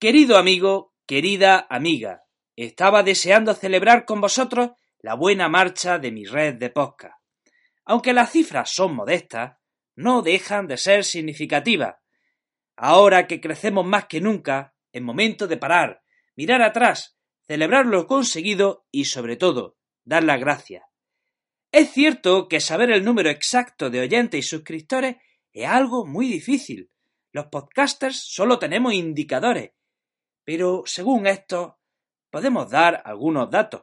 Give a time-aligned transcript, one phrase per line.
[0.00, 2.22] Querido amigo, querida amiga,
[2.54, 7.16] estaba deseando celebrar con vosotros la buena marcha de mi red de podcast.
[7.84, 9.58] Aunque las cifras son modestas,
[9.96, 11.96] no dejan de ser significativas.
[12.76, 16.00] Ahora que crecemos más que nunca, es momento de parar,
[16.36, 17.18] mirar atrás,
[17.48, 20.84] celebrar lo conseguido y, sobre todo, dar las gracias.
[21.72, 25.16] Es cierto que saber el número exacto de oyentes y suscriptores
[25.52, 26.88] es algo muy difícil.
[27.32, 29.72] Los podcasters solo tenemos indicadores
[30.48, 31.78] pero según esto,
[32.30, 33.82] podemos dar algunos datos.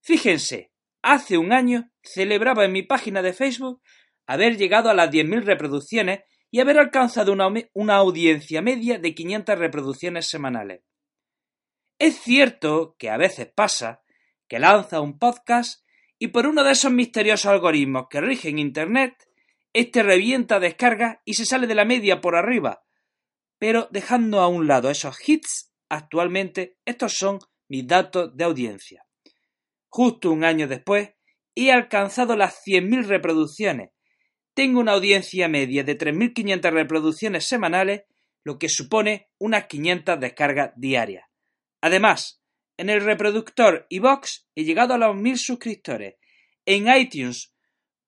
[0.00, 3.82] Fíjense, hace un año celebraba en mi página de Facebook
[4.26, 6.20] haber llegado a las 10.000 reproducciones
[6.50, 10.80] y haber alcanzado una, una, audiencia media de 500 reproducciones semanales.
[11.98, 14.00] Es cierto que a veces pasa
[14.48, 15.86] que lanza un podcast
[16.18, 19.28] y por uno de esos misteriosos algoritmos que rigen Internet,
[19.74, 22.82] este revienta descargas y se sale de la media por arriba,
[23.58, 27.38] pero dejando a un lado esos hits Actualmente estos son
[27.68, 29.04] mis datos de audiencia.
[29.88, 31.10] Justo un año después
[31.54, 33.90] he alcanzado las 100.000 reproducciones.
[34.54, 38.02] Tengo una audiencia media de 3.500 reproducciones semanales,
[38.44, 41.24] lo que supone unas 500 descargas diarias.
[41.80, 42.42] Además,
[42.76, 46.14] en el reproductor iVox he llegado a los 1.000 suscriptores.
[46.64, 47.52] En iTunes,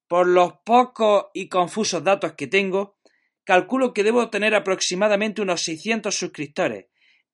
[0.07, 2.99] por los pocos y confusos datos que tengo,
[3.45, 6.90] calculo que debo tener aproximadamente unos 600 suscriptores.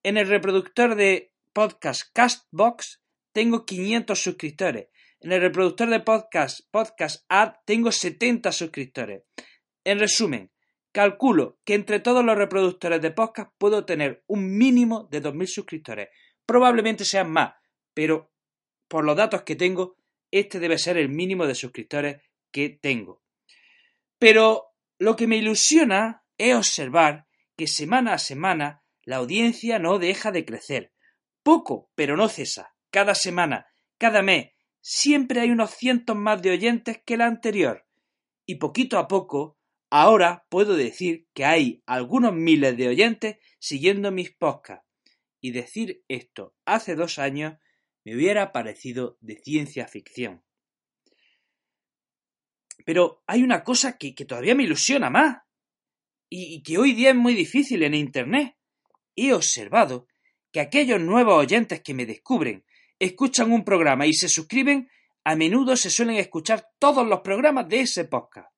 [0.06, 4.86] En el reproductor de podcast Castbox tengo 500 suscriptores.
[5.18, 9.24] En el reproductor de podcast Podcast Ad tengo 70 suscriptores.
[9.82, 10.52] En resumen,
[10.92, 16.10] calculo que entre todos los reproductores de podcast puedo tener un mínimo de 2.000 suscriptores.
[16.46, 17.54] Probablemente sean más,
[17.92, 18.30] pero
[18.86, 19.96] por los datos que tengo,
[20.30, 23.24] este debe ser el mínimo de suscriptores que tengo.
[24.20, 24.66] Pero
[25.00, 27.26] lo que me ilusiona es observar
[27.56, 30.92] que semana a semana la audiencia no deja de crecer.
[31.42, 32.74] Poco, pero no cesa.
[32.90, 33.66] Cada semana,
[33.98, 37.86] cada mes, siempre hay unos cientos más de oyentes que la anterior.
[38.46, 39.58] Y poquito a poco,
[39.90, 44.84] ahora puedo decir que hay algunos miles de oyentes siguiendo mis podcasts.
[45.40, 47.54] Y decir esto hace dos años
[48.04, 50.42] me hubiera parecido de ciencia ficción.
[52.84, 55.42] Pero hay una cosa que, todavía me ilusiona más
[56.28, 58.55] y que hoy día es muy difícil en Internet
[59.16, 60.06] he observado
[60.52, 62.64] que aquellos nuevos oyentes que me descubren,
[62.98, 64.88] escuchan un programa y se suscriben,
[65.24, 68.48] a menudo se suelen escuchar todos los programas de ese podcast.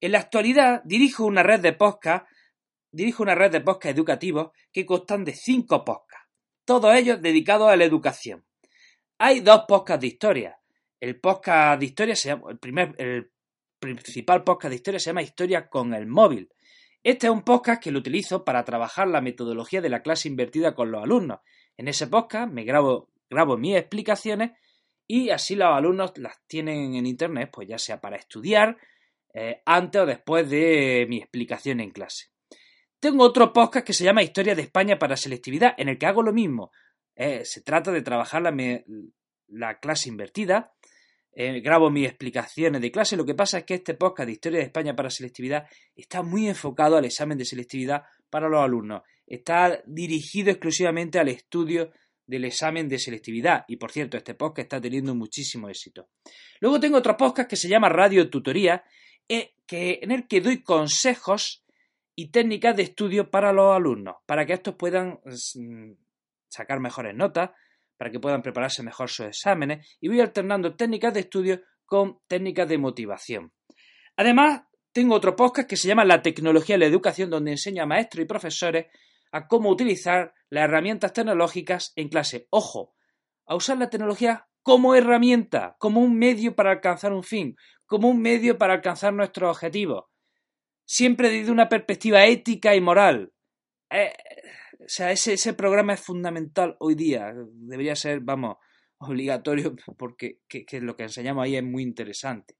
[0.00, 2.26] En la actualidad dirijo una red de podcast,
[2.92, 6.28] dirijo una red de podcast educativos que constan de cinco podcasts,
[6.64, 8.44] todos ellos dedicados a la educación.
[9.18, 10.58] Hay dos podcasts de historia.
[10.98, 13.30] El podcast de historia se llama, el primer, el
[13.78, 16.50] principal podcast de historia se llama Historia con el móvil,
[17.02, 20.74] este es un podcast que lo utilizo para trabajar la metodología de la clase invertida
[20.74, 21.40] con los alumnos.
[21.76, 24.52] En ese podcast me grabo, grabo mis explicaciones
[25.06, 28.76] y así los alumnos las tienen en internet, pues ya sea para estudiar
[29.32, 32.26] eh, antes o después de mi explicación en clase.
[33.00, 36.22] Tengo otro podcast que se llama Historia de España para Selectividad, en el que hago
[36.22, 36.70] lo mismo.
[37.16, 38.54] Eh, se trata de trabajar la,
[39.48, 40.74] la clase invertida
[41.32, 43.16] eh, grabo mis explicaciones de clase.
[43.16, 46.48] Lo que pasa es que este podcast de Historia de España para Selectividad está muy
[46.48, 49.02] enfocado al examen de selectividad para los alumnos.
[49.26, 51.92] Está dirigido exclusivamente al estudio
[52.26, 53.64] del examen de selectividad.
[53.68, 56.08] Y por cierto, este podcast está teniendo muchísimo éxito.
[56.60, 58.84] Luego tengo otro podcast que se llama Radio Tutoría,
[59.28, 61.64] eh, que, en el que doy consejos
[62.14, 65.92] y técnicas de estudio para los alumnos, para que estos puedan mm,
[66.48, 67.50] sacar mejores notas,
[68.00, 72.66] para que puedan prepararse mejor sus exámenes y voy alternando técnicas de estudio con técnicas
[72.66, 73.52] de motivación.
[74.16, 77.86] Además, tengo otro podcast que se llama La tecnología y la educación, donde enseño a
[77.86, 78.86] maestros y profesores
[79.32, 82.46] a cómo utilizar las herramientas tecnológicas en clase.
[82.48, 82.94] Ojo,
[83.44, 88.22] a usar la tecnología como herramienta, como un medio para alcanzar un fin, como un
[88.22, 90.06] medio para alcanzar nuestros objetivos.
[90.86, 93.34] Siempre desde una perspectiva ética y moral.
[93.90, 94.14] Eh,
[94.84, 97.32] o sea, ese, ese programa es fundamental hoy día.
[97.34, 98.56] Debería ser, vamos,
[98.98, 100.40] obligatorio porque
[100.80, 102.56] lo que enseñamos ahí es muy interesante.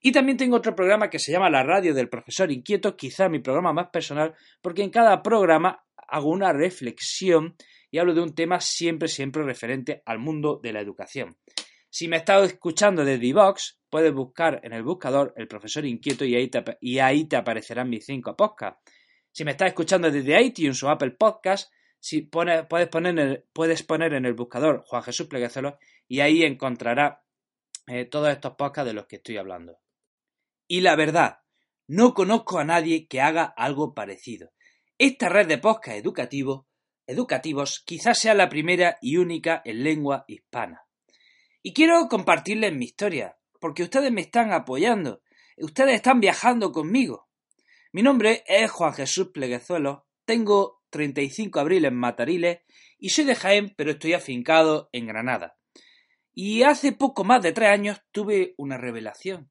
[0.00, 3.38] Y también tengo otro programa que se llama La Radio del Profesor Inquieto, quizá mi
[3.38, 7.56] programa más personal, porque en cada programa hago una reflexión
[7.90, 11.36] y hablo de un tema siempre, siempre referente al mundo de la educación.
[11.88, 16.34] Si me estás escuchando desde iVox, puedes buscar en el buscador el profesor inquieto y
[16.34, 18.82] ahí te, y ahí te aparecerán mis cinco podcasts.
[19.36, 23.82] Si me estás escuchando desde iTunes o Apple Podcast, si puedes, poner en el, puedes
[23.82, 25.74] poner en el buscador Juan Jesús Pleguezuelos
[26.08, 27.22] y ahí encontrará
[27.86, 29.78] eh, todos estos podcasts de los que estoy hablando.
[30.66, 31.40] Y la verdad,
[31.86, 34.54] no conozco a nadie que haga algo parecido.
[34.96, 36.64] Esta red de podcast educativos
[37.06, 40.86] educativos quizás sea la primera y única en lengua hispana.
[41.62, 45.20] Y quiero compartirles mi historia, porque ustedes me están apoyando,
[45.58, 47.25] ustedes están viajando conmigo.
[47.96, 52.58] Mi nombre es Juan Jesús Pleguezuelo, tengo 35 abril en Matariles
[52.98, 55.56] y soy de Jaén, pero estoy afincado en Granada.
[56.34, 59.50] Y hace poco más de tres años tuve una revelación.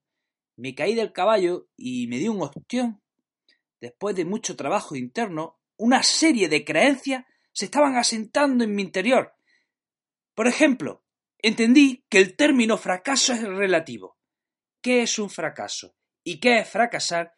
[0.58, 3.02] Me caí del caballo y me di un ostión.
[3.82, 9.34] Después de mucho trabajo interno, una serie de creencias se estaban asentando en mi interior.
[10.36, 11.04] Por ejemplo,
[11.40, 14.20] entendí que el término fracaso es relativo.
[14.84, 15.96] ¿Qué es un fracaso?
[16.24, 17.34] ¿Y qué es fracasar?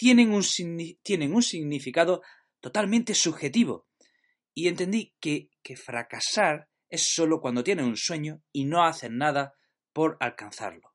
[0.00, 0.42] Tienen un,
[1.02, 2.22] tienen un significado
[2.58, 3.86] totalmente subjetivo.
[4.54, 9.52] Y entendí que, que fracasar es solo cuando tienes un sueño y no haces nada
[9.92, 10.94] por alcanzarlo.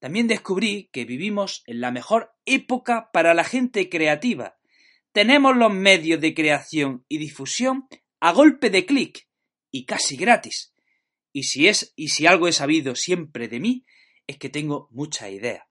[0.00, 4.58] También descubrí que vivimos en la mejor época para la gente creativa.
[5.12, 7.86] Tenemos los medios de creación y difusión
[8.18, 9.28] a golpe de clic
[9.70, 10.74] y casi gratis.
[11.32, 13.84] Y si es y si algo he sabido siempre de mí
[14.26, 15.68] es que tengo mucha idea.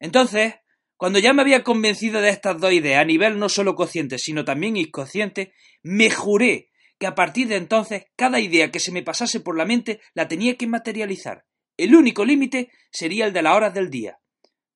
[0.00, 0.54] Entonces,
[1.02, 4.44] cuando ya me había convencido de estas dos ideas a nivel no solo consciente, sino
[4.44, 5.52] también inconsciente,
[5.82, 9.64] me juré que a partir de entonces cada idea que se me pasase por la
[9.64, 11.44] mente la tenía que materializar.
[11.76, 14.20] El único límite sería el de las horas del día.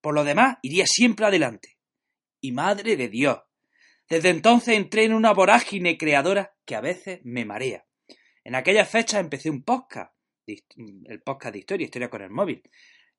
[0.00, 1.78] Por lo demás, iría siempre adelante.
[2.40, 3.38] Y madre de Dios.
[4.08, 7.87] Desde entonces entré en una vorágine creadora que a veces me marea.
[8.43, 10.12] En aquellas fechas empecé un podcast,
[10.44, 12.64] el podcast de historia, historia con el móvil.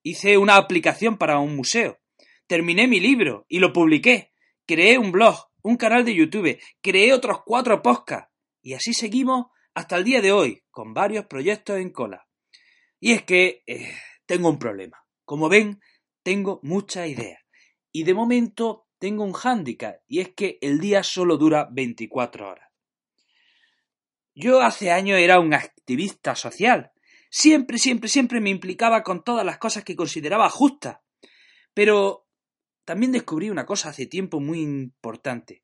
[0.04, 2.02] Hice una aplicación para un museo.
[2.48, 4.34] Terminé mi libro y lo publiqué.
[4.66, 8.32] Creé un blog, un canal de YouTube, creé otros cuatro podcasts.
[8.62, 12.28] Y así seguimos hasta el día de hoy, con varios proyectos en cola.
[13.00, 13.94] Y es que eh,
[14.26, 15.06] tengo un problema.
[15.24, 15.82] Como ven,
[16.24, 17.42] tengo muchas ideas.
[17.92, 22.70] Y de momento tengo un hándicap, y es que el día solo dura 24 horas.
[24.34, 26.92] Yo hace años era un activista social.
[27.30, 31.00] Siempre, siempre, siempre me implicaba con todas las cosas que consideraba justas.
[31.74, 32.27] Pero
[32.88, 35.62] también descubrí una cosa hace tiempo muy importante,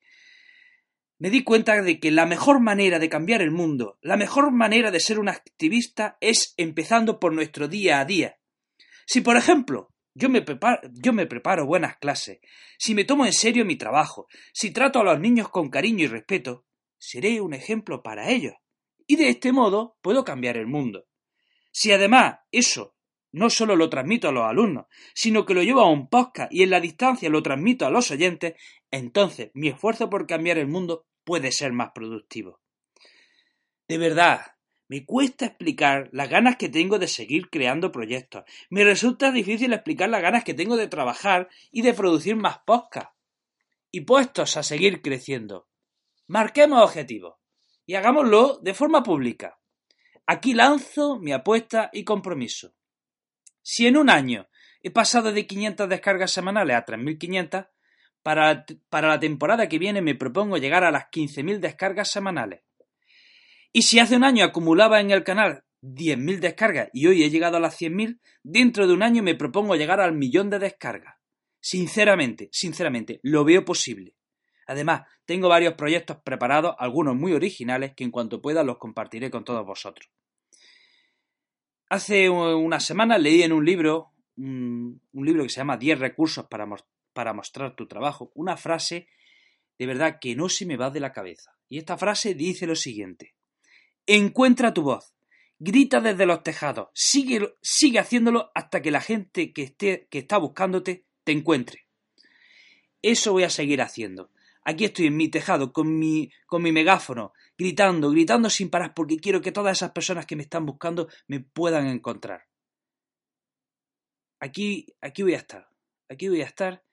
[1.19, 4.91] me di cuenta de que la mejor manera de cambiar el mundo, la mejor manera
[4.91, 8.41] de ser un activista es empezando por nuestro día a día.
[9.05, 12.39] Si, por ejemplo, yo me, preparo, yo me preparo buenas clases,
[12.77, 16.07] si me tomo en serio mi trabajo, si trato a los niños con cariño y
[16.07, 16.65] respeto,
[16.97, 18.55] seré un ejemplo para ellos.
[19.07, 21.05] Y de este modo puedo cambiar el mundo.
[21.71, 22.92] Si además eso
[23.33, 26.63] no solo lo transmito a los alumnos, sino que lo llevo a un podcast y
[26.63, 28.53] en la distancia lo transmito a los oyentes,
[28.91, 32.61] entonces mi esfuerzo por cambiar el mundo puede ser más productivo.
[33.87, 34.53] De verdad,
[34.87, 38.43] me cuesta explicar las ganas que tengo de seguir creando proyectos.
[38.69, 43.15] Me resulta difícil explicar las ganas que tengo de trabajar y de producir más podcasts.
[43.91, 45.67] Y puestos a seguir creciendo.
[46.27, 47.35] Marquemos objetivos
[47.85, 49.59] y hagámoslo de forma pública.
[50.25, 52.73] Aquí lanzo mi apuesta y compromiso.
[53.63, 54.47] Si en un año
[54.81, 57.69] he pasado de 500 descargas semanales a 3.500,
[58.21, 62.61] para, para la temporada que viene me propongo llegar a las 15.000 descargas semanales.
[63.71, 67.57] Y si hace un año acumulaba en el canal 10.000 descargas y hoy he llegado
[67.57, 71.15] a las 100.000, dentro de un año me propongo llegar al millón de descargas.
[71.59, 74.15] Sinceramente, sinceramente, lo veo posible.
[74.67, 79.43] Además, tengo varios proyectos preparados, algunos muy originales, que en cuanto pueda los compartiré con
[79.43, 80.09] todos vosotros.
[81.93, 86.67] Hace una semana leí en un libro, un, libro que se llama 10 recursos para,
[87.13, 89.07] para mostrar tu trabajo, una frase
[89.77, 91.55] de verdad que no se me va de la cabeza.
[91.69, 93.35] Y esta frase dice lo siguiente.
[94.07, 95.13] Encuentra tu voz,
[95.59, 100.39] grita desde los tejados, sigue, sigue haciéndolo hasta que la gente que, esté, que está
[100.39, 101.85] buscándote te encuentre.
[103.03, 104.31] Eso voy a seguir haciendo.
[104.63, 109.15] Aquí estoy en mi tejado con mi, con mi megáfono, gritando, gritando sin parar, porque
[109.17, 112.49] quiero que todas esas personas que me están buscando me puedan encontrar.
[114.41, 115.69] Aquí, aquí voy a estar,
[116.09, 116.83] aquí voy a estar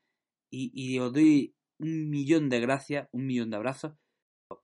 [0.49, 3.95] y, os doy un millón de gracias, un millón de abrazos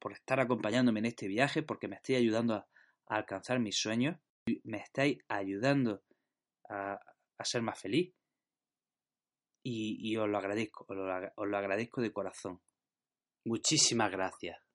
[0.00, 2.68] por estar acompañándome en este viaje, porque me estáis ayudando a,
[3.08, 4.16] alcanzar mis sueños,
[4.62, 6.04] me estáis ayudando
[6.68, 7.00] a,
[7.42, 8.14] ser más feliz
[9.64, 12.60] y, y, os lo agradezco, os lo agradezco de corazón.
[13.44, 14.65] Muchísimas gracias.